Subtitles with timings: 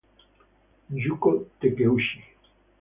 [1.03, 2.19] Yūko Takeuchi